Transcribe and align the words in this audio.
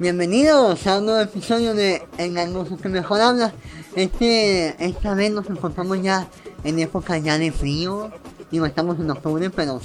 Bienvenidos 0.00 0.86
a 0.86 0.98
un 0.98 1.06
nuevo 1.06 1.20
episodio 1.20 1.74
de 1.74 2.06
El 2.18 2.32
Gangoso 2.32 2.76
que 2.76 2.88
mejor 2.88 3.20
habla. 3.20 3.52
Este, 3.96 4.76
esta 4.78 5.14
vez 5.14 5.32
nos 5.32 5.50
encontramos 5.50 6.00
ya 6.00 6.28
en 6.62 6.78
época 6.78 7.18
ya 7.18 7.36
de 7.36 7.50
frío. 7.50 8.08
Digo, 8.52 8.64
estamos 8.64 9.00
en 9.00 9.10
octubre, 9.10 9.50
pero 9.50 9.80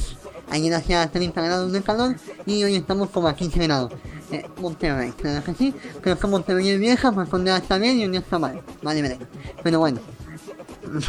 ayer 0.52 0.72
hacía 0.76 1.10
30 1.10 1.42
grados 1.42 1.72
de 1.72 1.82
calor 1.82 2.16
y 2.46 2.64
hoy 2.64 2.76
estamos 2.76 3.10
como 3.10 3.28
a 3.28 3.36
15 3.36 3.60
grados. 3.64 3.92
Eh, 4.32 4.46
Monterrey, 4.62 5.14
claro 5.14 5.44
que 5.44 5.56
sí. 5.56 5.74
Creo 6.02 6.20
que 6.20 6.28
Monterrey 6.28 6.70
es 6.70 6.80
vieja, 6.80 7.12
pues 7.12 7.34
un 7.34 7.46
día 7.46 7.58
está 7.58 7.80
bien 7.80 7.98
y 7.98 8.06
un 8.06 8.12
día 8.12 8.22
está 8.22 8.38
mal. 8.38 8.62
Vale, 8.84 9.02
vale. 9.02 9.18
Pero 9.64 9.80
bueno, 9.80 10.00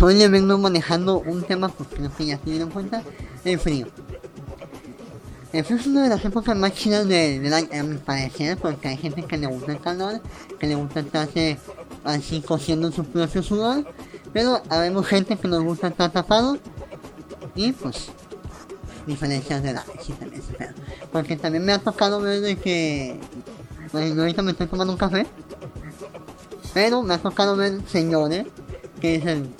hoy 0.00 0.14
le 0.14 0.29
vengo 0.29 0.57
manejando 0.57 1.18
un 1.18 1.43
tema, 1.43 1.68
pues 1.68 1.91
creo 1.91 2.11
que 2.16 2.25
ya 2.25 2.39
se 2.39 2.48
dieron 2.48 2.71
cuenta, 2.71 3.02
el 3.45 3.59
frío. 3.59 3.86
El 5.55 5.64
frío 5.64 5.79
es 5.79 5.86
una 5.86 6.02
de 6.02 6.09
las 6.09 6.25
épocas 6.25 6.57
más 6.57 6.73
chidas 6.75 7.07
de- 7.07 7.39
del 7.39 7.54
año, 7.54 7.68
a 7.73 7.82
mi 7.84 7.96
parecer, 7.98 8.59
porque 8.59 8.89
hay 8.89 8.96
gente 8.96 9.23
que 9.23 9.36
le 9.39 9.46
gusta 9.46 9.71
el 9.71 9.81
calor, 9.81 10.21
que 10.58 10.67
le 10.67 10.75
gusta 10.75 10.99
estarse 10.99 11.58
así 12.03 12.40
cociendo 12.43 12.90
su 12.90 13.04
propio 13.04 13.40
sudor, 13.40 13.86
pero 14.32 14.61
habemos 14.68 15.07
gente 15.07 15.36
que 15.36 15.46
nos 15.46 15.62
gusta 15.62 15.86
estar 15.89 16.11
tapado 16.11 16.59
y 17.54 17.71
pues 17.71 18.09
diferencias 19.07 19.62
de 19.62 19.71
edad, 19.71 19.85
sí 20.04 20.12
también. 20.14 20.43
Porque 21.12 21.36
también 21.36 21.64
me 21.64 21.73
ha 21.73 21.79
tocado 21.79 22.21
ver 22.21 22.40
de 22.40 22.57
que, 22.57 23.21
bueno, 23.93 24.23
ahorita 24.23 24.43
me 24.43 24.50
estoy 24.50 24.67
tomando 24.67 24.93
un 24.93 24.98
café, 24.98 25.25
pero 26.73 27.00
me 27.03 27.14
ha 27.14 27.18
tocado 27.18 27.54
ver 27.54 27.79
señores 27.89 28.46
que 29.00 29.18
dicen, 29.18 29.54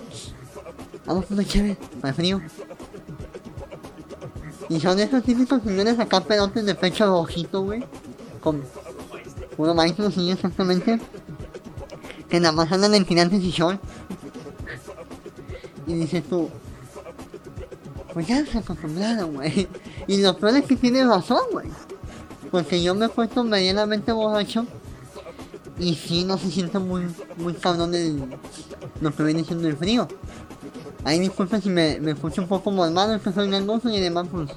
vamos 1.07 1.27
a 1.31 1.35
una 1.35 1.45
chévere, 1.45 1.77
para 2.01 2.13
frío. 2.15 2.41
Y 4.69 4.81
son 4.81 4.99
esos 4.99 5.23
típicos 5.23 5.63
señores 5.63 5.99
acá 5.99 6.21
pelotes 6.21 6.65
de 6.65 6.75
pecho 6.75 7.07
rojito, 7.07 7.63
güey. 7.63 7.85
Con 8.41 8.63
puro 9.57 9.75
maestro, 9.75 10.11
sí, 10.11 10.31
exactamente. 10.31 11.01
Que 12.29 12.41
nada 12.41 12.53
más 12.53 12.73
andan 12.73 12.95
en 12.95 13.05
tirantes 13.05 13.43
y 13.43 13.51
short. 13.51 13.81
Y 15.87 15.95
dices 15.95 16.25
tú, 16.29 16.49
pues 18.15 18.27
ya 18.27 18.45
se 18.47 18.59
acostumbraron, 18.59 19.35
güey. 19.35 19.69
Y 20.07 20.23
lo 20.23 20.37
peor 20.37 20.57
es 20.57 20.65
que 20.65 20.77
tiene 20.77 21.05
razón, 21.05 21.43
güey. 21.53 21.69
Porque 22.51 22.83
yo 22.83 22.95
me 22.95 23.07
he 23.07 23.09
puesto 23.09 23.43
medianamente 23.43 24.13
borracho. 24.13 24.67
Y 25.79 25.95
sí, 25.95 26.25
no 26.25 26.39
se 26.39 26.51
siente 26.51 26.79
muy, 26.79 27.07
muy 27.37 27.55
cabrón 27.55 27.95
el, 27.95 28.23
lo 29.01 29.15
que 29.15 29.23
viene 29.25 29.45
siendo 29.45 29.67
el 29.67 29.77
frío. 29.77 30.07
Ahí 31.05 31.21
disculpen 31.21 31.61
si 31.61 31.69
me, 31.69 32.01
me 32.01 32.13
escucho 32.13 32.41
un 32.41 32.49
poco 32.49 32.71
mormado, 32.71 33.15
es 33.15 33.23
que 33.23 33.33
soy 33.33 33.51
gangoso 33.51 33.91
y 33.91 33.99
además 33.99 34.27
pues 34.31 34.51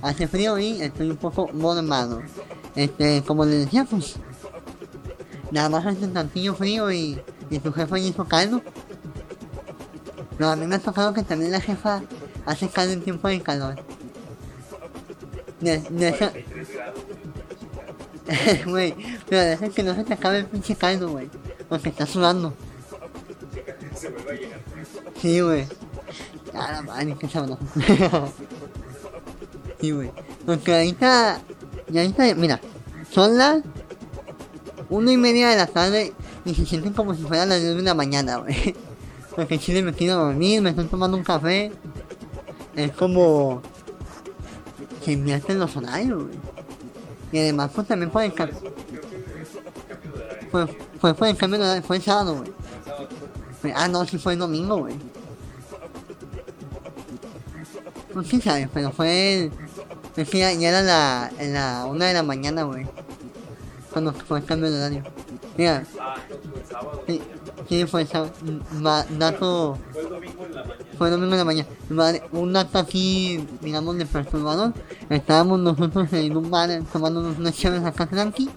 hace 0.00 0.26
frío 0.26 0.58
y 0.58 0.80
estoy 0.80 1.10
un 1.10 1.16
poco 1.16 1.50
mormado. 1.52 2.22
Este, 2.74 3.22
como 3.22 3.44
les 3.44 3.66
decía, 3.66 3.84
pues 3.84 4.14
nada 5.50 5.68
más 5.68 5.84
hace 5.84 6.08
tantillo 6.08 6.54
frío 6.54 6.90
y, 6.90 7.20
y 7.50 7.58
tu 7.58 7.72
jefa 7.72 7.98
hizo 7.98 8.24
caldo. 8.24 8.62
No, 10.38 10.48
a 10.48 10.56
mí 10.56 10.66
me 10.66 10.76
ha 10.76 10.78
tocado 10.78 11.12
que 11.12 11.22
también 11.22 11.52
la 11.52 11.60
jefa 11.60 12.02
hace 12.46 12.68
caldo 12.68 12.94
en 12.94 13.02
tiempo 13.02 13.28
de 13.28 13.40
calor. 13.42 13.76
De, 15.60 15.80
de 15.80 16.32
Güey, 18.66 18.94
pero 19.28 19.42
deja 19.42 19.68
que 19.68 19.82
no 19.82 19.94
se 19.94 20.04
te 20.04 20.14
acabe 20.14 20.38
el 20.38 20.46
pinche 20.46 20.76
caldo, 20.76 21.10
güey. 21.10 21.28
Porque 21.68 21.90
estás 21.90 22.08
sudando. 22.08 22.54
Sí, 25.20 25.40
güey. 25.40 25.66
Ah, 26.54 26.72
la 26.72 26.82
madre, 26.82 27.16
qué 27.18 27.28
sabroso. 27.28 27.58
sí, 29.80 29.90
güey. 29.92 30.10
Porque 30.46 30.74
ahorita, 30.74 31.40
ya 31.88 32.00
ahorita, 32.02 32.34
mira, 32.34 32.60
son 33.10 33.36
las 33.38 33.62
una 34.88 35.12
y 35.12 35.16
media 35.16 35.48
de 35.50 35.56
la 35.56 35.66
tarde 35.66 36.12
y 36.44 36.54
se 36.54 36.66
sienten 36.66 36.92
como 36.92 37.14
si 37.14 37.22
fueran 37.22 37.48
las 37.50 37.60
10 37.60 37.76
de 37.76 37.82
la 37.82 37.94
mañana, 37.94 38.36
güey. 38.38 38.74
Porque 39.36 39.54
en 39.54 39.60
Chile 39.60 39.82
me 39.82 39.92
quiero 39.92 40.16
dormir, 40.16 40.60
me 40.60 40.70
estoy 40.70 40.86
tomando 40.86 41.16
un 41.16 41.22
café. 41.24 41.70
Es 42.74 42.92
como... 42.92 43.62
Se 45.04 45.12
invierten 45.12 45.58
los 45.58 45.74
horarios, 45.76 46.24
güey. 46.24 46.34
Y 47.32 47.38
además, 47.38 47.70
pues 47.74 47.86
también 47.86 48.10
por 48.10 48.22
el 48.22 48.34
cambio... 48.34 48.58
Fue, 50.50 50.66
fue 51.00 51.14
por 51.14 51.28
el 51.28 51.36
cambio 51.36 51.60
de 51.60 51.64
horario, 51.64 51.82
fue 51.84 51.96
el 51.96 52.02
sábado, 52.02 52.36
güey. 52.38 52.52
Fue- 53.62 53.72
Ah, 53.74 53.86
no, 53.86 54.04
sí 54.04 54.18
fue 54.18 54.32
el 54.32 54.40
domingo, 54.40 54.78
güey. 54.78 54.96
Pues 58.12 58.28
quién 58.28 58.42
sabe, 58.42 58.68
pero 58.72 58.90
fue 58.92 59.50
que 60.14 60.24
ya, 60.38 60.50
era 60.50 60.82
la, 60.82 61.30
la 61.40 61.86
una 61.86 62.06
de 62.06 62.14
la 62.14 62.22
mañana, 62.22 62.64
güey. 62.64 62.86
Cuando 63.92 64.12
fue 64.12 64.38
el 64.40 64.44
cambio 64.44 64.70
de 64.70 64.78
horario. 64.78 65.02
Mira. 65.56 65.84
Sí, 67.68 67.86
fue 67.86 68.02
el 68.02 68.08
sábado. 68.08 68.32
Ma- 68.80 69.04
dato... 69.18 69.78
Fue 70.98 71.08
el 71.08 71.12
domingo 71.14 71.32
en 71.34 71.38
la 71.38 71.44
mañana. 71.44 71.68
Un 72.32 72.52
dato 72.52 72.78
aquí, 72.78 73.46
digamos, 73.60 73.96
de 73.96 74.06
perturbador. 74.06 74.74
Estábamos 75.08 75.60
nosotros 75.60 76.12
en 76.12 76.36
un 76.36 76.50
bar 76.50 76.70
tomándonos 76.92 77.38
unas 77.38 77.56
chaves 77.56 77.84
acá 77.84 78.06
tranqui. 78.06 78.50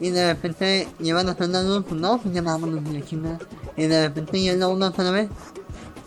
Y 0.00 0.10
de 0.10 0.32
repente 0.32 0.88
llevan 0.98 1.28
a 1.28 1.36
la 1.38 1.62
luz, 1.62 1.84
no, 1.92 2.18
pues 2.18 2.34
ya 2.34 2.40
vámonos 2.40 2.82
la 2.90 3.04
chingada. 3.04 3.38
Y 3.76 3.86
de 3.86 4.08
repente 4.08 4.40
llega 4.40 4.68
una 4.68 4.88
otra 4.88 5.10
vez. 5.10 5.28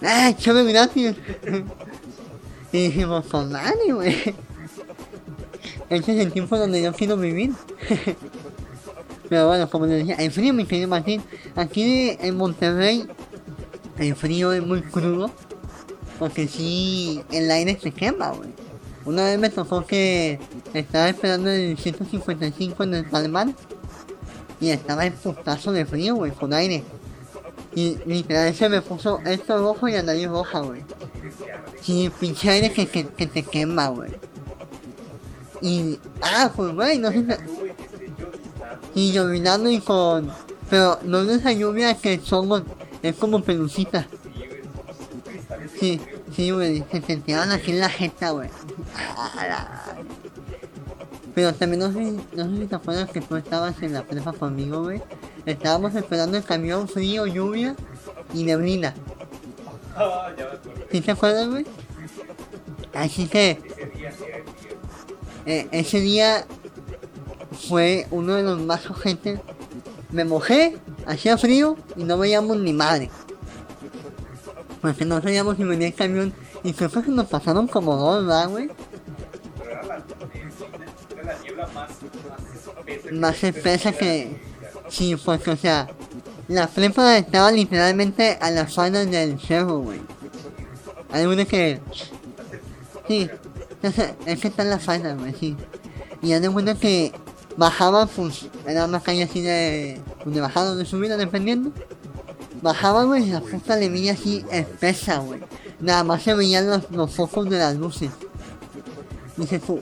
¡Ah, 0.01 0.33
chave 0.37 0.63
gratis! 0.65 1.15
Y 2.73 2.85
dijimos, 2.85 3.25
con 3.27 3.51
nadie, 3.51 3.93
güey. 3.93 4.35
Este 5.89 6.15
es 6.15 6.25
el 6.25 6.33
tiempo 6.33 6.57
donde 6.57 6.81
yo 6.81 6.91
quiero 6.91 7.15
vivir. 7.17 7.53
Pero 9.29 9.47
bueno, 9.47 9.69
como 9.69 9.85
les 9.85 9.99
decía, 9.99 10.15
el 10.15 10.31
frío, 10.31 10.53
mi 10.55 10.65
querido 10.65 10.87
Martín. 10.87 11.21
Aquí 11.55 12.17
en 12.19 12.35
Monterrey, 12.35 13.07
el 13.99 14.15
frío 14.15 14.51
es 14.53 14.65
muy 14.65 14.81
crudo. 14.81 15.29
Porque 16.17 16.47
sí, 16.47 17.21
el 17.31 17.51
aire 17.51 17.77
se 17.79 17.91
quema, 17.91 18.31
güey. 18.31 18.49
Una 19.05 19.25
vez 19.25 19.37
me 19.37 19.51
tocó 19.51 19.85
que 19.85 20.39
estaba 20.73 21.09
esperando 21.09 21.51
el 21.51 21.77
155 21.77 22.83
en 22.83 22.93
el 22.95 23.05
Palmar. 23.05 23.49
Y 24.59 24.71
estaba 24.71 25.05
en 25.05 25.13
putazo 25.13 25.71
de 25.73 25.85
frío, 25.85 26.15
güey, 26.15 26.31
con 26.31 26.53
aire. 26.53 26.83
Y 27.75 27.97
literal 28.07 28.53
se 28.55 28.67
me 28.67 28.81
puso 28.81 29.19
esto 29.25 29.59
rojo 29.59 29.87
y 29.87 29.91
la 29.91 30.01
nariz 30.01 30.27
roja, 30.27 30.61
güey. 30.61 30.81
Sí, 31.81 32.11
pinche 32.19 32.49
aire 32.49 32.71
que, 32.71 32.87
que, 32.87 33.07
que 33.07 33.27
te 33.27 33.43
quema, 33.43 33.87
güey. 33.89 34.11
Y, 35.61 35.99
ah, 36.21 36.51
pues, 36.55 36.73
güey, 36.73 36.97
no 36.99 37.09
sé. 37.11 37.25
Y 38.95 39.11
llovinando 39.11 39.69
y 39.69 39.79
con. 39.79 40.31
Pero 40.69 40.99
no 41.03 41.21
es 41.21 41.29
esa 41.29 41.51
lluvia 41.51 41.95
que 41.95 42.19
somos. 42.19 42.63
Es 43.01 43.15
como 43.15 43.41
pelucita. 43.41 44.07
Sí, 45.79 45.99
sí, 46.35 46.51
güey, 46.51 46.83
se 46.91 47.01
sentían 47.01 47.51
aquí 47.51 47.71
en 47.71 47.79
la 47.79 47.89
jeta, 47.89 48.31
güey. 48.31 48.49
Ah, 48.95 49.95
Pero 51.35 51.53
también 51.53 51.79
no 51.79 51.91
sé, 51.91 52.17
no 52.33 52.49
sé 52.49 52.61
si 52.61 52.67
te 52.67 52.75
acuerdas 52.75 53.09
que 53.09 53.21
tú 53.21 53.35
estabas 53.35 53.81
en 53.81 53.93
la 53.93 54.03
prepa 54.03 54.33
conmigo, 54.33 54.83
güey. 54.83 55.01
Estábamos 55.45 55.95
esperando 55.95 56.37
el 56.37 56.43
camión 56.43 56.87
frío, 56.87 57.25
lluvia 57.25 57.75
y 58.33 58.43
neblina. 58.43 58.93
¿Sí 60.93 61.01
te 61.01 61.09
acuerdas, 61.09 61.49
güey? 61.49 61.65
Así 62.93 63.25
que 63.25 63.59
eh, 65.47 65.67
ese 65.71 65.99
día 65.99 66.45
fue 67.67 68.05
uno 68.11 68.35
de 68.35 68.43
los 68.43 68.61
más 68.61 68.87
urgentes. 68.87 69.39
Me 70.11 70.23
mojé, 70.23 70.77
hacía 71.07 71.35
frío 71.39 71.77
y 71.95 72.03
no 72.03 72.19
veíamos 72.19 72.57
ni 72.57 72.73
madre. 72.73 73.09
Porque 74.83 75.03
no 75.03 75.19
sabíamos 75.19 75.57
si 75.57 75.63
venía 75.63 75.87
el 75.87 75.95
camión 75.95 76.31
y 76.61 76.73
creo 76.73 76.91
que 76.91 77.09
nos 77.09 77.25
pasaron 77.25 77.67
como 77.67 77.95
dos, 77.95 78.27
¿verdad, 78.27 78.49
güey? 78.49 78.69
Más 83.13 83.43
espesa 83.43 83.93
que... 83.93 84.39
Sí, 84.89 85.15
porque 85.15 85.49
o 85.49 85.57
sea, 85.57 85.89
la 86.47 86.67
prepa 86.67 87.17
estaba 87.17 87.51
literalmente 87.51 88.37
a 88.39 88.51
las 88.51 88.75
faldas 88.75 89.09
del 89.09 89.39
cerro, 89.39 89.79
güey. 89.79 89.99
Una 91.13 91.45
que... 91.45 91.79
Sí, 93.07 93.29
es 94.25 94.39
que 94.39 94.47
está 94.47 94.63
en 94.63 94.69
las 94.69 94.83
faldas, 94.83 95.17
güey, 95.17 95.33
sí. 95.33 95.55
Y 96.21 96.31
de 96.31 96.49
cuenta 96.49 96.75
que 96.75 97.11
bajaba, 97.55 98.07
pues, 98.07 98.47
era 98.65 98.85
una 98.85 98.99
calle 98.99 99.23
así 99.23 99.41
de... 99.41 100.01
donde 100.25 100.41
bajaba, 100.41 100.67
donde 100.67 100.85
subía, 100.85 101.15
dependiendo. 101.17 101.71
Bajaba, 102.61 103.03
güey, 103.03 103.27
y 103.27 103.31
la 103.31 103.41
puta 103.41 103.75
le 103.75 103.89
veía 103.89 104.13
así 104.13 104.43
espesa, 104.51 105.19
güey. 105.19 105.41
Nada 105.79 106.03
más 106.03 106.23
se 106.23 106.33
veían 106.33 106.69
los, 106.69 106.89
los 106.91 107.13
focos 107.13 107.49
de 107.49 107.59
las 107.59 107.75
luces. 107.75 108.09
Dice 109.37 109.59
tú, 109.59 109.81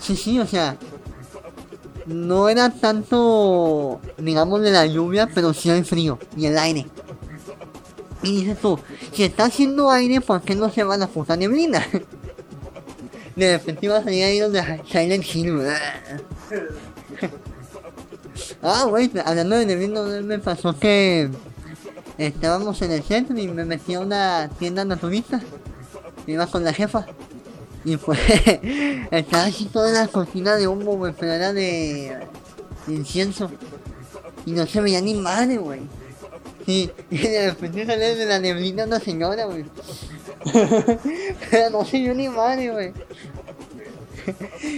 Sí, 0.00 0.16
sí, 0.16 0.40
o 0.40 0.46
sea, 0.46 0.76
no 2.08 2.48
era 2.48 2.70
tanto, 2.70 4.00
digamos, 4.16 4.62
de 4.62 4.70
la 4.70 4.86
lluvia, 4.86 5.28
pero 5.32 5.52
sí 5.52 5.70
el 5.70 5.84
frío 5.84 6.18
y 6.36 6.46
el 6.46 6.58
aire. 6.58 6.86
Y 8.22 8.40
dices 8.40 8.58
tú, 8.60 8.78
si 9.12 9.24
está 9.24 9.44
haciendo 9.44 9.90
aire, 9.90 10.20
¿por 10.20 10.42
qué 10.42 10.54
no 10.54 10.70
se 10.70 10.82
va 10.82 10.96
la 10.96 11.06
puta 11.06 11.36
neblina? 11.36 11.86
de 13.36 13.58
repente 13.58 13.86
iba 13.86 13.98
a 13.98 14.02
salir 14.02 14.24
ahí 14.24 14.38
donde 14.40 14.82
Silent 14.86 15.24
Hill. 15.34 15.62
Ah, 18.62 18.84
güey, 18.88 19.10
hablando 19.24 19.56
de 19.56 19.66
Neville, 19.66 20.22
me 20.22 20.38
pasó 20.38 20.78
que 20.78 21.28
estábamos 22.18 22.80
en 22.82 22.92
el 22.92 23.02
centro 23.02 23.36
y 23.38 23.48
me 23.48 23.64
metí 23.64 23.94
a 23.94 24.00
una 24.00 24.48
tienda 24.58 24.84
naturista. 24.84 25.40
Iba 26.26 26.46
con 26.46 26.64
la 26.64 26.72
jefa. 26.72 27.06
Y 27.88 27.96
pues 27.96 28.18
estaba 29.10 29.44
así 29.44 29.64
toda 29.64 29.90
la 29.90 30.08
cocina 30.08 30.56
de 30.56 30.68
humo, 30.68 30.98
güey, 30.98 31.14
pero 31.18 31.32
era 31.32 31.54
de, 31.54 32.18
incienso. 32.86 33.50
Y 34.44 34.52
no 34.52 34.66
se 34.66 34.82
veía 34.82 35.00
ni 35.00 35.14
madre, 35.14 35.56
güey. 35.56 35.80
Y, 36.66 36.90
y 37.10 37.16
de 37.16 37.48
repente 37.48 37.86
sale 37.86 38.14
de 38.14 38.26
la 38.26 38.40
neblina 38.40 38.84
una 38.84 39.00
señora, 39.00 39.46
güey. 39.46 39.64
pero 41.50 41.70
no 41.70 41.84
se 41.86 41.98
vio 41.98 42.14
ni 42.14 42.28
madre, 42.28 42.70
güey. 42.70 42.92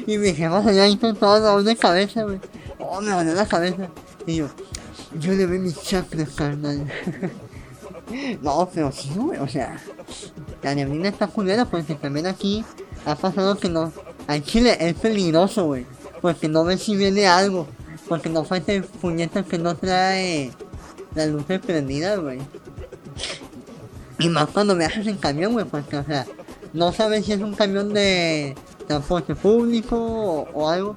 y 0.07 0.17
mi 0.17 0.33
jefa 0.33 0.63
se 0.63 0.81
ahí 0.81 0.97
con 0.97 1.17
todo 1.17 1.41
dolor 1.41 1.65
de 1.65 1.75
cabeza, 1.75 2.23
güey. 2.23 2.39
Oh, 2.79 3.01
me 3.01 3.11
dolió 3.11 3.35
la 3.35 3.47
cabeza. 3.47 3.89
Y 4.25 4.37
yo, 4.37 4.49
yo 5.19 5.33
le 5.33 5.47
veo 5.47 5.61
mis 5.61 5.83
chakras, 5.83 6.29
carnal. 6.31 6.87
no, 8.41 8.71
pero 8.73 8.93
sí, 8.93 9.11
güey, 9.17 9.41
o 9.41 9.49
sea, 9.49 9.81
la 10.63 10.77
neblina 10.77 11.09
está 11.09 11.27
culera 11.27 11.65
porque 11.65 11.97
también 11.97 12.29
aquí 12.29 12.65
ha 13.07 13.15
pasado 13.15 13.57
que 13.57 13.69
no. 13.69 13.93
En 14.29 14.43
Chile 14.43 14.77
es 14.81 14.95
peligroso, 14.95 15.67
güey. 15.67 15.87
Porque 16.21 16.49
no 16.49 16.65
ves 16.65 16.83
si 16.83 16.97
viene 16.97 17.27
algo. 17.27 17.67
Porque 18.09 18.29
no 18.29 18.45
falta 18.45 18.73
el 18.73 18.85
puñeta 18.85 19.43
que 19.43 19.59
no 19.59 19.77
trae 19.77 20.51
las 21.15 21.29
luces 21.29 21.61
prendidas, 21.61 22.19
güey. 22.21 22.41
Y 24.19 24.29
más 24.29 24.49
cuando 24.51 24.75
haces 24.85 25.07
en 25.07 25.17
camión, 25.17 25.53
güey, 25.53 25.65
porque, 25.65 25.97
o 25.97 26.05
sea, 26.05 26.27
no 26.73 26.93
sabes 26.93 27.25
si 27.25 27.33
es 27.33 27.41
un 27.41 27.55
camión 27.55 27.93
de 27.93 28.55
transporte 28.87 29.35
público 29.35 30.47
o, 30.53 30.69
algo. 30.69 30.95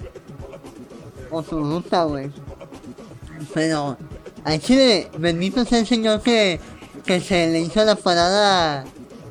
O 1.32 1.42
su 1.42 1.64
ruta, 1.64 2.04
güey. 2.04 2.32
Pero, 3.54 3.98
en 4.46 4.60
Chile, 4.60 5.10
bendito 5.18 5.64
sea 5.66 5.80
el 5.80 5.88
señor 5.88 6.22
que, 6.22 6.60
que 7.06 7.22
se 7.22 7.48
le 7.48 7.62
hizo 7.62 7.84
la 7.86 7.96
parada 7.96 8.86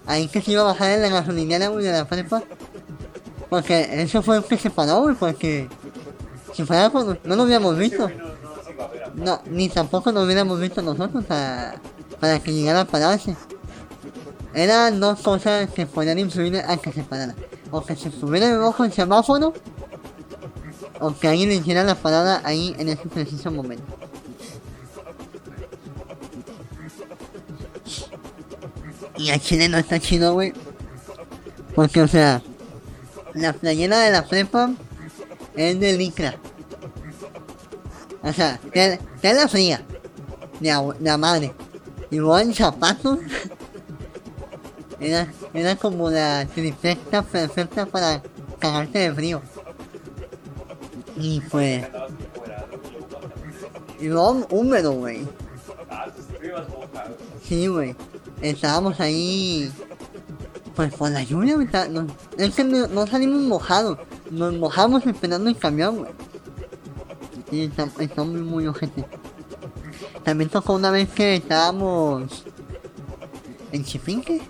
ahí 0.06 0.28
que 0.28 0.40
se 0.40 0.52
iba 0.52 0.62
a 0.62 0.66
bajar 0.66 0.92
en 0.92 1.02
la 1.02 1.08
gasolinera, 1.08 1.68
güey, 1.68 1.84
de 1.84 1.92
la 1.92 2.06
prepa. 2.06 2.42
Porque 3.52 3.86
eso 4.00 4.22
fue 4.22 4.38
el 4.38 4.44
que 4.44 4.56
se 4.56 4.70
paró, 4.70 5.14
porque 5.20 5.68
si 6.54 6.64
fuera 6.64 6.88
por, 6.88 7.20
no 7.22 7.36
lo 7.36 7.42
hubiéramos 7.42 7.76
visto. 7.76 8.10
No, 9.14 9.42
ni 9.44 9.68
tampoco 9.68 10.10
lo 10.10 10.22
hubiéramos 10.22 10.58
visto 10.58 10.80
nosotros 10.80 11.22
a, 11.28 11.74
para 12.18 12.40
que 12.40 12.50
llegara 12.50 12.80
a 12.80 12.84
pararse. 12.86 13.36
Eran 14.54 15.00
dos 15.00 15.20
cosas 15.20 15.68
que 15.68 15.84
podían 15.84 16.18
influir 16.18 16.62
a 16.66 16.78
que 16.78 16.92
se 16.92 17.02
parara. 17.02 17.34
O 17.70 17.82
que 17.82 17.94
se 17.94 18.10
subiera 18.10 18.48
el 18.48 18.62
ojo 18.62 18.84
el 18.84 18.92
semáforo, 18.94 19.52
o 20.98 21.14
que 21.14 21.28
alguien 21.28 21.50
le 21.50 21.56
hiciera 21.56 21.84
la 21.84 21.96
parada 21.96 22.40
ahí 22.44 22.74
en 22.78 22.88
ese 22.88 23.06
preciso 23.06 23.50
momento. 23.50 23.84
Y 29.18 29.28
a 29.28 29.38
Chile 29.38 29.68
no 29.68 29.76
está 29.76 30.00
chido, 30.00 30.32
güey. 30.32 30.54
Porque, 31.74 32.00
o 32.00 32.08
sea, 32.08 32.42
la 33.34 33.52
playera 33.52 33.98
de 34.00 34.10
la 34.10 34.24
prepa 34.26 34.70
es 35.56 35.78
de 35.80 35.92
licra. 35.96 36.36
O 38.22 38.32
sea, 38.32 38.58
te, 38.72 38.98
te 39.20 39.34
la 39.34 39.48
fría. 39.48 39.82
De, 40.60 40.94
la- 41.00 41.18
madre. 41.18 41.52
Igual 42.10 42.54
zapatos. 42.54 43.18
Era, 45.00 45.26
era 45.52 45.74
como 45.74 46.10
la 46.10 46.46
trifecta 46.46 47.22
perfecta 47.22 47.86
para 47.86 48.22
cagarte 48.60 49.00
de 49.00 49.12
frío. 49.12 49.42
Y 51.16 51.40
pues, 51.40 51.84
y 53.98 54.06
luego 54.06 54.46
húmedo, 54.50 54.92
güey. 54.92 55.26
Sí, 57.44 57.66
güey. 57.66 57.96
Estábamos 58.40 59.00
ahí. 59.00 59.72
Pues 60.74 60.92
por 60.94 61.10
la 61.10 61.22
lluvia, 61.22 61.54
güey. 61.54 61.66
está- 61.66 61.88
No, 61.88 62.06
es 62.38 62.54
que 62.54 62.64
no, 62.64 63.06
salimos 63.06 63.42
mojados. 63.42 63.98
Nos 64.30 64.54
mojamos 64.54 65.06
esperando 65.06 65.50
el 65.50 65.56
camión, 65.58 65.98
güey. 65.98 66.10
Y 67.50 67.60
está, 67.66 67.88
está 67.98 68.24
muy, 68.24 68.40
muy 68.40 68.66
ojete. 68.66 69.04
También 70.24 70.48
tocó 70.48 70.74
una 70.74 70.90
vez 70.90 71.08
que 71.10 71.36
estábamos. 71.36 72.44
¿En 73.72 73.84
Chipinque? 73.84 74.40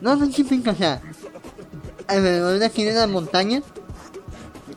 No, 0.00 0.16
no 0.16 0.24
en 0.24 0.32
Chipinque, 0.32 0.70
o 0.70 0.74
sea. 0.74 1.02
Alrededor 2.06 2.58
de 2.58 2.66
aquí 2.66 2.84
de 2.84 2.94
la 2.94 3.06
montaña. 3.06 3.62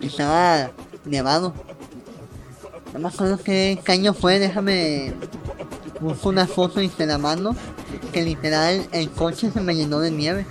Estaba 0.01 0.71
nevado. 1.05 1.53
No 2.93 2.99
me 2.99 3.07
acuerdo 3.07 3.37
qué 3.41 3.79
qué 3.85 3.91
año 3.93 4.13
fue, 4.13 4.39
déjame. 4.39 5.13
Busco 6.01 6.29
una 6.29 6.47
foto 6.47 6.81
y 6.81 6.87
te 6.89 7.05
la 7.05 7.17
mando. 7.17 7.55
Que 8.11 8.23
literal 8.23 8.87
el 8.91 9.09
coche 9.11 9.51
se 9.51 9.61
me 9.61 9.75
llenó 9.75 9.99
de 9.99 10.11
nieve. 10.11 10.45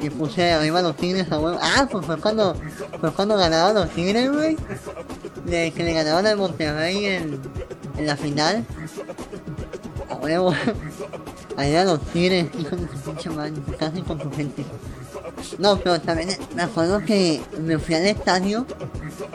Y 0.00 0.10
puse 0.10 0.52
arriba 0.52 0.80
los 0.82 0.96
tigres 0.96 1.30
a 1.30 1.38
huevo. 1.38 1.58
Ah, 1.60 1.86
pues 1.90 2.06
fue 2.06 2.18
cuando, 2.18 2.54
fue 3.00 3.12
cuando 3.12 3.36
ganaron 3.36 3.74
los 3.74 3.90
tigres, 3.90 4.32
güey. 4.32 4.56
De 5.44 5.72
que 5.72 5.84
le 5.84 5.92
ganaron 5.92 6.26
al 6.26 6.36
Monterrey 6.36 7.04
en, 7.04 7.40
en 7.96 8.06
la 8.06 8.16
final. 8.16 8.64
A 10.08 10.16
huevo. 10.16 10.54
Ahí 11.56 11.72
eran 11.72 11.88
los 11.88 12.00
tigres, 12.12 12.48
hijos 12.58 12.80
de 12.80 12.88
su 12.88 12.94
pinche 13.00 13.28
madre, 13.28 13.52
casen 13.78 14.04
con 14.04 14.20
su 14.20 14.30
gente. 14.32 14.64
No, 15.58 15.76
pero 15.78 16.00
también 16.00 16.30
me 16.54 16.62
acuerdo 16.62 17.04
que 17.04 17.42
me 17.60 17.78
fui 17.78 17.94
al 17.94 18.06
estadio 18.06 18.66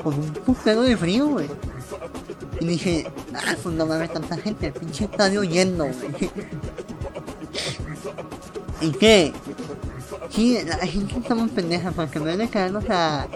con 0.04 0.16
un 0.16 0.34
putero 0.34 0.82
de 0.82 0.98
frío, 0.98 1.28
güey. 1.28 1.48
Y 2.60 2.66
dije, 2.66 3.08
ah, 3.34 3.56
pues 3.62 3.76
no 3.76 3.86
mames 3.86 4.12
tanta 4.12 4.38
gente, 4.38 4.68
el 4.68 4.74
pinche 4.74 5.06
estadio 5.06 5.44
lleno, 5.44 5.86
güey. 5.86 6.32
¿Y 8.82 8.92
qué? 8.92 9.34
Sí, 10.36 10.58
la 10.68 10.78
gente 10.86 11.18
está 11.18 11.34
muy 11.34 11.48
pendeja 11.48 11.92
porque 11.92 12.18
en 12.20 12.26
vez 12.26 12.38
de 12.38 12.50
quedarnos 12.50 12.84
a, 12.90 13.28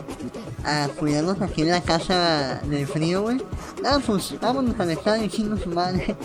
cuidarnos 1.00 1.42
aquí 1.42 1.62
en 1.62 1.70
la 1.72 1.82
casa 1.82 2.62
del 2.66 2.86
frío, 2.88 3.22
güey. 3.22 3.42
Ah, 3.86 4.00
pues 4.06 4.36
vámonos 4.42 4.78
al 4.80 4.92
estadio 4.92 5.24
y 5.24 5.30
chingo 5.30 5.56
su 5.58 5.70
madre. 5.70 6.16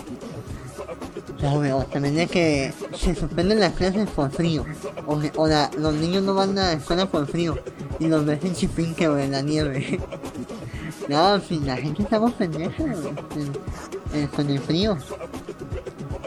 O 1.75 1.85
también 1.85 2.15
de 2.17 2.27
que 2.27 2.73
se 2.97 3.15
suspenden 3.15 3.61
las 3.61 3.75
clases 3.75 4.09
por 4.11 4.31
frío. 4.31 4.65
O, 5.07 5.21
que- 5.21 5.31
o 5.37 5.47
la- 5.47 5.71
los 5.79 5.95
niños 5.95 6.23
no 6.23 6.35
van 6.35 6.59
a 6.59 6.63
la 6.69 6.73
escuela 6.73 7.07
por 7.07 7.27
frío. 7.29 7.59
Y 8.01 8.07
los 8.09 8.25
ves 8.25 8.43
en 8.45 8.55
chipinque, 8.55 9.09
güey, 9.09 9.25
en 9.25 9.33
la 9.33 9.43
nieve. 9.43 10.01
No, 11.07 11.39
fin, 11.39 11.67
la 11.67 11.77
gente 11.77 12.03
está 12.03 12.19
muy 12.19 12.31
pendeja, 12.33 12.83
Con 14.35 14.49
el 14.49 14.59
frío. 14.59 14.97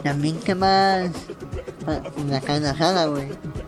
También, 0.04 0.38
¿qué 0.42 0.54
más? 0.54 1.10
Ah, 1.88 2.00
La 2.30 2.40
carne 2.42 2.68
asada, 2.68 3.08
güey. 3.08 3.28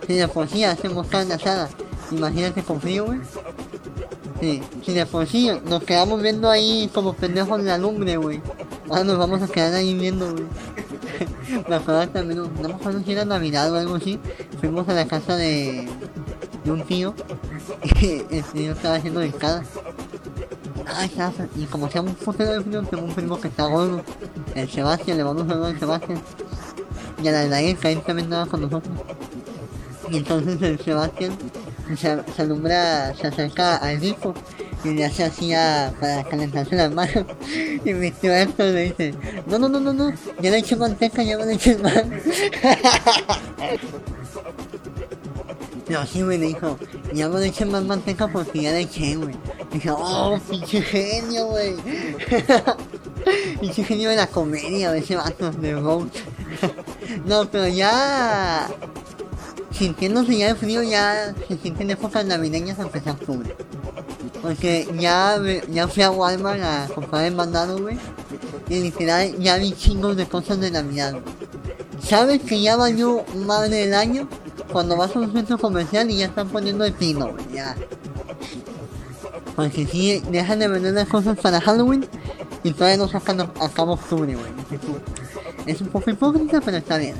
Si 0.09 0.15
de 0.15 0.27
por 0.27 0.47
sí 0.47 0.63
hacemos 0.63 1.05
carne 1.05 1.35
asada, 1.35 1.69
imagínate 2.09 2.63
con 2.63 2.81
frío, 2.81 3.05
güey. 3.05 3.19
Sí, 4.41 4.59
si 4.83 4.93
de 4.95 5.05
por 5.05 5.27
sí 5.27 5.51
nos 5.65 5.83
quedamos 5.83 6.23
viendo 6.23 6.49
ahí 6.49 6.89
como 6.95 7.13
pendejos 7.13 7.59
en 7.59 7.67
la 7.67 7.77
lumbre, 7.77 8.17
güey. 8.17 8.41
Ahora 8.89 9.03
nos 9.03 9.19
vamos 9.19 9.43
a 9.43 9.47
quedar 9.47 9.71
ahí 9.75 9.93
viendo, 9.93 10.31
güey. 10.31 10.45
me 11.69 11.75
acuerdo 11.75 12.09
también, 12.09 12.39
no 12.41 12.69
me 12.69 12.73
acuerdo 12.73 13.03
si 13.05 13.11
era 13.11 13.23
Navidad 13.23 13.71
o 13.71 13.77
algo 13.77 13.97
así. 13.97 14.19
Fuimos 14.59 14.89
a 14.89 14.93
la 14.93 15.05
casa 15.05 15.35
de, 15.35 15.87
de 16.63 16.71
un 16.71 16.81
tío. 16.87 17.13
El 18.01 18.43
tío 18.45 18.71
estaba 18.71 18.95
haciendo 18.95 19.21
encadas. 19.21 19.67
Ah, 20.87 21.05
estaba, 21.05 21.33
y 21.55 21.65
como 21.65 21.87
sea 21.87 22.01
un 22.01 22.15
putero 22.15 22.53
de 22.53 22.61
frío, 22.61 22.81
tengo 22.81 23.03
un 23.03 23.13
primo 23.13 23.39
que 23.39 23.49
está 23.49 23.67
gordo. 23.67 24.01
El 24.55 24.67
Sebastián, 24.71 25.17
le 25.17 25.23
vamos 25.23 25.47
a 25.47 25.53
hablar 25.53 25.69
al 25.69 25.79
Sebastián. 25.79 26.19
Y 27.21 27.27
a 27.27 27.31
la 27.31 27.43
verdad 27.43 27.79
que 27.79 27.91
él 27.91 28.01
también 28.01 28.25
andaba 28.25 28.47
con 28.47 28.61
nosotros. 28.61 28.97
Y 30.11 30.17
entonces 30.17 30.61
el 30.61 30.79
Sebastián 30.79 31.37
se, 31.95 31.95
se 32.35 32.41
alumbra, 32.41 33.13
se 33.15 33.27
acerca 33.27 33.77
al 33.77 33.99
grifo 33.99 34.33
y 34.83 34.89
le 34.89 35.05
hace 35.05 35.23
así 35.23 35.51
para 35.99 36.23
calentarse 36.23 36.75
las 36.75 36.91
manos. 36.91 37.25
Y 37.85 37.93
mi 37.93 38.11
tío 38.11 38.33
Héctor 38.33 38.67
le 38.67 38.83
dice, 38.83 39.13
no, 39.47 39.57
no, 39.57 39.69
no, 39.69 39.79
no, 39.79 39.93
no, 39.93 40.11
ya 40.41 40.51
le 40.51 40.57
eché 40.57 40.75
manteca, 40.75 41.23
ya 41.23 41.37
me 41.37 41.45
le 41.45 41.53
eché 41.53 41.77
más. 41.77 42.03
No, 45.89 46.05
sí, 46.05 46.21
güey, 46.21 46.37
le 46.37 46.47
dijo, 46.47 46.77
ya 47.13 47.29
me 47.29 47.39
le 47.39 47.47
eché 47.47 47.65
más 47.65 47.83
manteca 47.83 48.27
porque 48.27 48.61
ya 48.61 48.71
le 48.71 48.81
eché, 48.81 49.15
güey. 49.15 49.35
Dije, 49.71 49.89
oh, 49.91 50.37
pinche 50.49 50.81
genio, 50.81 51.47
güey. 51.47 51.75
pinche 53.61 53.83
genio 53.83 54.09
de 54.09 54.15
la 54.17 54.27
comedia, 54.27 54.95
ese 54.95 55.15
vato 55.15 55.51
de 55.51 55.73
Roach. 55.73 56.17
no, 57.25 57.49
pero 57.49 57.67
ya 57.67 58.69
sintiéndose 59.79 60.38
ya 60.38 60.50
el 60.50 60.55
frío, 60.55 60.83
ya 60.83 61.33
se 61.48 61.57
sienten 61.57 61.89
épocas 61.89 62.25
navideñas 62.25 62.77
a 62.77 62.83
empezar 62.83 63.13
octubre. 63.13 63.55
Porque 64.41 64.88
ya, 65.00 65.41
ya 65.71 65.88
fui 65.88 66.03
a 66.03 66.12
Walmart 66.12 66.62
a 66.62 66.88
comprar 66.93 67.25
el 67.25 67.36
mandado, 67.36 67.79
güey. 67.79 67.98
Y 68.69 68.79
literal 68.81 69.36
ya 69.39 69.57
vi 69.57 69.71
chingos 69.71 70.15
de 70.15 70.27
cosas 70.27 70.59
de 70.59 70.69
Navidad. 70.69 71.19
¿Sabes 72.03 72.41
que 72.43 72.62
ya 72.62 72.75
valió 72.75 73.25
madre 73.36 73.77
del 73.77 73.93
año? 73.95 74.29
cuando 74.71 74.95
vas 74.95 75.15
a 75.15 75.19
un 75.19 75.31
centro 75.33 75.57
comercial 75.57 76.09
y 76.09 76.17
ya 76.17 76.27
están 76.27 76.50
poniendo 76.50 76.86
el 76.86 76.93
pino, 76.93 77.31
güey, 77.31 77.45
ya. 77.53 77.75
Porque 79.55 79.86
si 79.86 80.19
dejan 80.31 80.59
de 80.59 80.67
vender 80.67 80.93
las 80.93 81.07
cosas 81.07 81.38
para 81.39 81.59
Halloween 81.59 82.07
y 82.63 82.71
todavía 82.71 82.98
no 82.98 83.07
sacan 83.07 83.41
a, 83.41 83.69
cabo 83.69 83.93
octubre, 83.93 84.36
güey. 84.36 84.51
Es 85.65 85.81
un 85.81 85.88
poco 85.88 86.09
hipócrita, 86.09 86.62
pero 86.62 86.77
está 86.77 86.98
bien. 86.98 87.15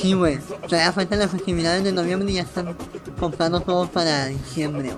Sí, 0.00 0.12
güey. 0.14 0.38
Todavía 0.68 0.92
faltan 0.92 1.18
las 1.18 1.30
festividades 1.30 1.84
de 1.84 1.92
noviembre 1.92 2.30
y 2.30 2.34
ya 2.34 2.42
están 2.42 2.76
comprando 3.18 3.60
todo 3.60 3.86
para 3.88 4.26
diciembre. 4.26 4.92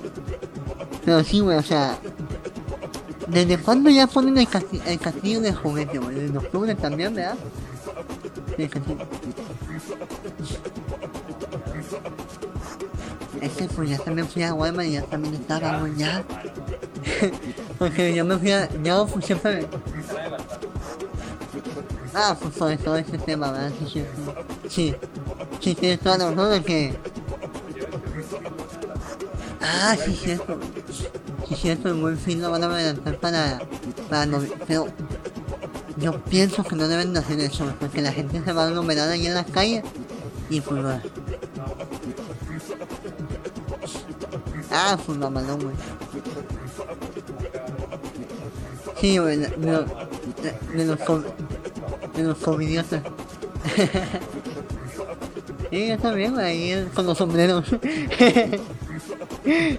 Pero 1.05 1.25
sí, 1.25 1.41
güey, 1.41 1.59
o 1.59 1.63
sea... 1.63 1.99
¿Desde 3.29 3.57
cuándo 3.57 3.89
ya 3.89 4.07
ponen 4.09 4.37
el, 4.37 4.49
casti- 4.49 4.83
el 4.87 4.99
castillo 4.99 5.41
de 5.41 5.53
juguete, 5.55 5.99
güey? 5.99 6.17
Desde 6.17 6.39
octubre 6.39 6.75
también, 6.75 7.15
¿verdad? 7.15 7.37
El 8.59 8.69
castillo. 8.69 8.99
Es 13.41 13.53
que 13.53 13.65
pues 13.69 13.91
ya 13.91 13.99
también 13.99 14.29
fui 14.29 14.43
a 14.43 14.55
Walmart 14.55 14.89
y 14.89 14.93
ya 14.93 15.03
también 15.03 15.35
estaba, 15.35 15.79
güey, 15.81 15.97
ya. 15.97 16.23
Porque 17.79 18.15
yo 18.15 18.25
me 18.25 18.37
fui 18.39 18.53
a... 18.53 18.69
Yo 18.83 19.07
pues 19.07 19.25
siempre... 19.25 19.67
Ah, 22.15 22.37
pues 22.41 22.55
sobre 22.55 22.77
todo 22.77 22.97
ese 22.97 23.19
tema, 23.19 23.51
¿verdad? 23.53 23.73
Sí, 23.79 24.05
sí, 24.69 24.95
sí. 25.61 25.75
Sí, 25.77 25.97
toda 26.03 26.19
la 26.19 26.31
razón 26.31 26.63
que... 26.65 26.95
Ah, 29.61 29.97
sí, 30.05 30.13
cierto. 30.17 30.59
Sí, 31.49 31.55
cierto, 31.57 31.89
el 31.89 31.95
buen 32.01 32.19
fin 32.19 32.43
lo 32.43 32.51
van 32.51 32.65
a 32.65 32.67
adelantar 32.67 33.19
para... 33.19 33.61
para 34.11 34.27
novi- 34.27 34.53
Pero... 34.67 34.87
Yo 35.99 36.19
pienso 36.25 36.65
que 36.65 36.75
no 36.75 36.89
deben 36.89 37.13
de 37.13 37.21
hacer 37.21 37.39
eso, 37.41 37.71
porque 37.79 38.01
la 38.01 38.13
gente 38.13 38.43
se 38.43 38.53
va 38.53 38.65
a 38.65 38.67
aglomerar 38.69 39.09
ahí 39.11 39.27
en 39.27 39.35
las 39.35 39.47
calles 39.47 39.85
y 40.49 40.61
pues 40.63 40.83
va. 40.85 41.01
Ah, 44.71 44.99
pues 45.05 45.19
mamalón, 45.19 45.61
güey. 45.63 45.77
Sí, 49.01 49.19
güey, 49.19 49.37
de, 49.37 49.49
de, 49.49 49.87
de- 50.43 50.97
de 52.15 52.23
los 52.23 52.39
covidiotas. 52.39 53.03
sí, 55.71 55.89
yo 55.89 55.99
también, 55.99 56.39
ahí 56.39 56.73
eh, 56.73 56.89
con 56.95 57.07
los 57.07 57.19
sombreros. 57.19 57.71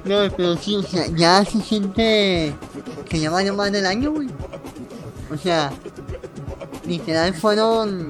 no, 0.06 0.18
pero 0.36 0.58
sí, 0.58 0.76
o 0.76 0.84
sea, 0.84 1.08
ya 1.08 1.44
se 1.46 1.62
siente 1.62 2.54
que 3.10 3.20
ya 3.20 3.30
más 3.30 3.72
del 3.72 3.86
año, 3.86 4.12
güey. 4.12 4.28
O 5.32 5.38
sea, 5.38 5.72
literal 6.86 7.34
fueron... 7.34 8.10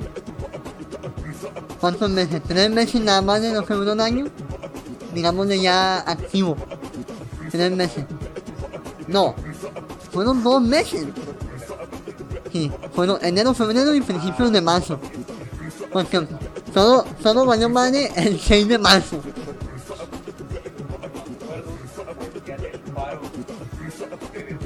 ¿Cuántos 1.79 2.09
meses? 2.09 2.41
¿Tres 2.47 2.69
meses 2.69 3.01
nada 3.01 3.21
más 3.21 3.41
de 3.41 3.53
lo 3.53 3.65
que 3.65 3.73
duró 3.73 3.91
un 3.91 3.99
año? 3.99 4.27
Digámosle 5.13 5.61
ya 5.61 5.97
activo. 5.99 6.55
Tres 7.51 7.71
meses. 7.75 8.05
No, 9.07 9.35
fueron 10.11 10.41
dos 10.43 10.61
meses. 10.61 11.05
Sí, 12.53 12.71
fueron 12.93 13.17
enero, 13.25 13.51
febrero 13.55 13.95
y 13.95 14.01
principios 14.01 14.51
de 14.51 14.61
marzo. 14.61 14.99
Porque 15.91 16.27
solo, 16.71 17.03
solo 17.21 17.45
valió 17.47 17.67
madre 17.67 18.11
el 18.15 18.39
6 18.47 18.67
de 18.67 18.77
marzo. 18.77 19.19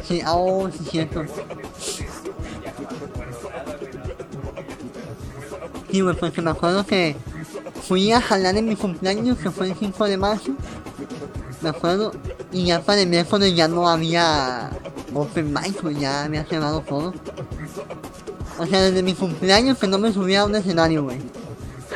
Sí, 0.06 0.22
oh, 0.28 0.70
sí, 0.70 0.84
cierto. 0.92 1.24
Sí, 5.90 6.02
güey, 6.02 6.16
porque 6.18 6.42
me 6.42 6.52
acuerdo 6.52 6.86
que 6.86 7.16
fui 7.88 8.12
a 8.12 8.20
jalar 8.20 8.58
en 8.58 8.68
mi 8.68 8.76
cumpleaños, 8.76 9.38
que 9.38 9.50
fue 9.50 9.68
el 9.68 9.76
5 9.76 10.06
de 10.06 10.18
marzo. 10.18 10.52
Me 11.62 11.70
acuerdo, 11.70 12.12
y 12.52 12.66
ya 12.66 12.82
para 12.82 13.00
el 13.02 13.08
miércoles 13.08 13.56
ya 13.56 13.70
no 13.70 13.88
había 13.88 14.72
open 15.14 15.54
mic, 15.54 15.82
güey, 15.82 16.00
ya 16.00 16.26
había 16.26 16.44
cerrado 16.46 16.82
todo. 16.82 17.14
O 18.60 18.66
sea, 18.66 18.82
desde 18.82 19.04
mi 19.04 19.14
cumpleaños 19.14 19.78
que 19.78 19.88
no 19.88 19.98
me 20.00 20.12
subía 20.12 20.42
a 20.42 20.46
un 20.46 20.56
escenario, 20.56 21.04
güey. 21.04 21.20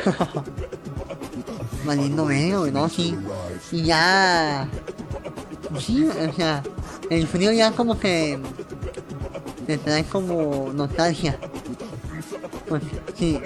Valiendo 1.84 2.24
verga, 2.26 2.58
güey, 2.58 2.72
no, 2.72 2.88
sí. 2.88 3.16
Y 3.72 3.82
ya... 3.82 4.68
Pues 5.70 5.84
sí, 5.84 6.06
o 6.06 6.32
sea, 6.34 6.62
el 7.10 7.26
frío 7.26 7.52
ya 7.52 7.72
como 7.72 7.98
que... 7.98 8.38
Te 9.66 9.78
trae 9.78 10.04
como 10.04 10.70
nostalgia. 10.72 11.38
Pues 12.68 12.82
sí. 13.16 13.40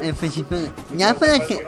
En 0.00 0.14
principio, 0.14 0.58
ya 0.96 1.14
para 1.14 1.38
que... 1.40 1.66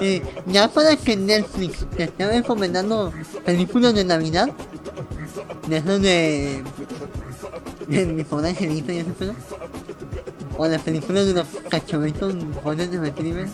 eh, 0.00 0.22
ya 0.46 0.68
para 0.68 0.96
que 0.96 1.16
Netflix 1.16 1.86
te 1.96 2.04
esté 2.04 2.26
recomendando 2.26 3.12
películas 3.44 3.94
de 3.94 4.04
Navidad, 4.04 4.48
de 5.68 5.76
esos 5.76 6.00
de... 6.00 6.62
de 7.88 8.06
mi 8.06 8.24
pobre 8.24 8.50
angelito 8.50 8.92
y 8.92 8.98
ese 8.98 9.10
pedo, 9.10 9.34
o 10.56 10.66
las 10.66 10.82
películas 10.82 11.26
de 11.26 11.34
los 11.34 11.46
cachorritos 11.68 12.34
jóvenes 12.62 12.90
de 12.90 13.00
retriever, 13.00 13.48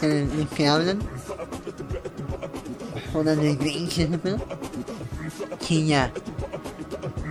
que, 0.00 0.26
que 0.56 0.68
hablan, 0.68 0.98
o 3.14 3.22
las 3.22 3.36
de 3.36 3.56
Grinch 3.56 3.98
y 3.98 4.02
ese 4.02 4.18
pedo, 4.18 4.38
sí 5.60 5.86
ya, 5.86 6.12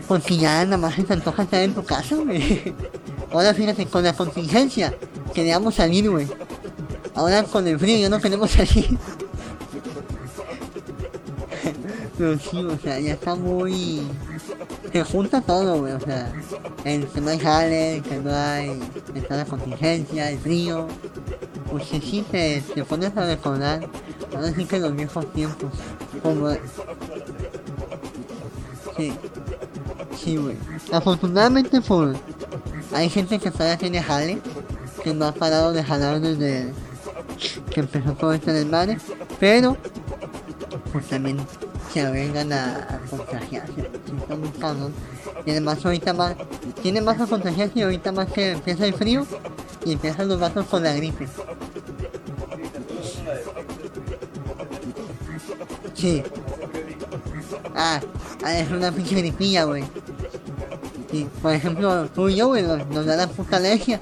porque 0.07 0.37
ya 0.37 0.63
nada 0.65 0.77
más 0.77 0.95
se 0.95 1.13
antoja 1.13 1.43
estar 1.43 1.61
en 1.61 1.73
tu 1.73 1.83
casa, 1.83 2.15
güey. 2.15 2.73
Ahora 3.31 3.53
fíjate, 3.53 3.85
con 3.85 4.03
la 4.03 4.13
contingencia, 4.13 4.95
queríamos 5.33 5.75
salir, 5.75 6.09
güey. 6.09 6.27
Ahora 7.13 7.43
con 7.43 7.67
el 7.67 7.77
frío 7.77 7.99
ya 7.99 8.09
no 8.09 8.19
queremos 8.19 8.49
salir. 8.49 8.97
Pero 12.17 12.39
sí, 12.39 12.57
o 12.57 12.77
sea, 12.79 12.99
ya 12.99 13.13
está 13.13 13.35
muy... 13.35 14.01
Se 14.91 15.03
junta 15.03 15.41
todo, 15.41 15.79
güey, 15.81 15.93
o 15.93 15.99
sea, 15.99 16.31
el 16.83 17.07
que 17.07 17.21
no 17.21 17.29
hay 17.29 17.39
jale, 17.39 18.01
que 18.07 18.17
no 18.17 18.33
hay... 18.33 18.79
Está 19.13 19.37
la 19.37 19.45
contingencia, 19.45 20.31
el 20.31 20.39
frío. 20.39 20.87
Pues 21.69 21.87
que 21.87 22.01
sí, 22.01 22.25
te, 22.31 22.63
te 22.73 22.83
pones 22.83 23.15
a 23.15 23.25
recordar, 23.25 23.87
ahora 24.35 24.51
sí 24.55 24.65
que 24.65 24.79
los 24.79 24.95
viejos 24.95 25.31
tiempos, 25.33 25.71
como... 26.23 26.49
Sí, 28.97 29.13
sí, 30.17 30.37
güey. 30.37 30.57
Afortunadamente, 30.91 31.81
por... 31.81 32.15
Hay 32.93 33.09
gente 33.09 33.37
que 33.37 33.51
todavía 33.51 33.77
tiene 33.77 34.01
jale, 34.01 34.39
que 35.03 35.13
no 35.13 35.25
ha 35.27 35.31
parado 35.31 35.71
de 35.71 35.83
jalar 35.83 36.19
desde 36.19 36.73
que 37.71 37.81
empezó 37.81 38.13
todo 38.13 38.33
esto 38.33 38.51
del 38.51 38.65
madre, 38.65 38.97
pero 39.39 39.77
pues 40.91 41.05
también 41.07 41.37
se 41.93 42.01
arriesgan 42.01 42.53
a, 42.53 43.01
contagiarse, 43.09 43.89
está 44.19 44.35
muy 44.35 44.49
cabrón. 44.49 44.93
Y 45.45 45.51
además 45.51 45.83
ahorita 45.85 46.13
más, 46.13 46.35
tiene 46.81 47.01
más 47.01 47.19
a 47.19 47.27
contagiarse 47.27 47.79
y 47.79 47.81
ahorita 47.81 48.11
más 48.11 48.31
que 48.31 48.51
empieza 48.51 48.85
el 48.85 48.93
frío 48.93 49.25
y 49.85 49.93
empiezan 49.93 50.27
los 50.27 50.39
vatos 50.39 50.65
con 50.67 50.83
la 50.83 50.93
gripe. 50.93 51.27
Sí. 55.93 56.23
Ah, 57.75 57.99
ah, 58.43 58.57
es 58.57 58.69
una 58.71 58.91
pinche 58.91 59.15
gripilla, 59.15 59.63
güey. 59.63 59.83
Sí, 61.11 61.27
por 61.41 61.53
ejemplo, 61.53 62.07
tú 62.09 62.29
y 62.29 62.35
yo, 62.35 62.47
güey, 62.47 62.63
nos, 62.63 62.85
nos 62.87 63.05
da 63.05 63.15
la 63.15 63.27
puta 63.27 63.57
alergia. 63.57 63.99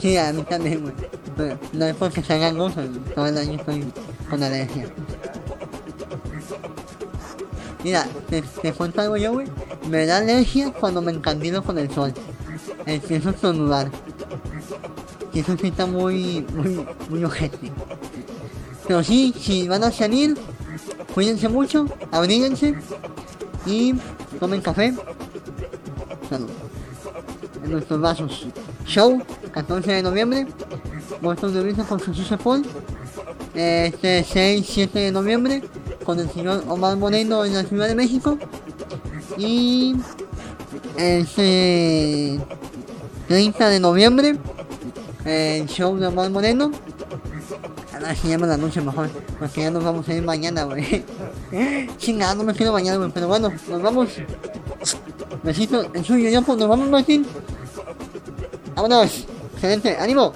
Sí, 0.00 0.16
a 0.16 0.32
mí 0.32 0.42
también, 0.42 0.82
güey. 0.82 0.94
No 1.72 1.84
es 1.84 1.94
porque 1.94 2.22
se 2.22 2.34
hagan 2.34 2.56
cosas, 2.56 2.88
todo 3.14 3.26
el 3.26 3.38
año 3.38 3.58
estoy 3.58 3.84
con 4.28 4.42
alergia. 4.42 4.86
Mira, 7.84 8.06
te, 8.28 8.42
te 8.42 8.72
cuento 8.72 9.00
algo 9.00 9.16
yo. 9.16 9.40
Me 9.88 10.06
da 10.06 10.18
alergia 10.18 10.72
cuando 10.72 11.00
me 11.00 11.12
encandilo 11.12 11.62
con 11.62 11.78
el 11.78 11.90
sol. 11.90 12.12
Empiezo 12.86 13.28
a 13.28 13.32
estornudar. 13.32 13.90
Y 15.32 15.40
eso 15.40 15.56
sí 15.56 15.68
está 15.68 15.86
muy, 15.86 16.44
muy, 16.54 16.86
muy 17.08 17.24
ojete. 17.24 17.70
Pero 18.86 19.02
sí, 19.04 19.34
si 19.38 19.68
van 19.68 19.84
a 19.84 19.92
salir, 19.92 20.36
cuídense 21.14 21.48
mucho, 21.48 21.86
abríguense 22.10 22.74
y 23.66 23.94
tomen 24.40 24.60
café. 24.60 24.94
Salud. 26.28 26.48
En 27.62 27.72
nuestros 27.72 28.00
vasos. 28.00 28.46
Show, 28.86 29.22
14 29.52 29.92
de 29.92 30.02
noviembre. 30.02 30.46
Muertos 31.20 31.52
de 31.52 31.62
risa 31.62 31.84
con 31.84 32.00
Jesús 32.00 32.32
Paul. 32.42 32.64
Este 33.58 34.24
6-7 34.24 34.92
de 34.92 35.10
noviembre 35.10 35.64
con 36.04 36.20
el 36.20 36.30
señor 36.30 36.62
Omar 36.68 36.96
Moreno 36.96 37.44
en 37.44 37.54
la 37.54 37.64
Ciudad 37.64 37.88
de 37.88 37.96
México. 37.96 38.38
Y 39.36 39.96
este 40.96 42.38
30 43.26 43.68
de 43.68 43.80
noviembre 43.80 44.38
el 45.24 45.66
show 45.66 45.96
de 45.96 46.06
Omar 46.06 46.30
Moreno. 46.30 46.70
Ahora 47.92 48.14
se 48.14 48.28
llama 48.28 48.46
la 48.46 48.56
noche 48.56 48.80
mejor, 48.80 49.10
porque 49.40 49.62
ya 49.62 49.72
nos 49.72 49.82
vamos 49.82 50.08
a 50.08 50.14
ir 50.14 50.22
mañana, 50.22 50.62
güey. 50.62 51.04
Chingada, 51.98 52.36
no 52.36 52.44
me 52.44 52.54
quiero 52.54 52.72
mañana, 52.72 52.98
güey, 52.98 53.10
pero 53.12 53.26
bueno, 53.26 53.52
nos 53.68 53.82
vamos. 53.82 54.10
Besito, 55.42 55.92
el 55.92 56.04
suyo 56.04 56.30
ya, 56.30 56.42
pues 56.42 56.58
nos 56.58 56.68
vamos, 56.68 56.88
Martín. 56.88 57.26
¡Vámonos! 58.76 59.26
¡Excelente! 59.54 59.96
¡Ánimo! 59.96 60.32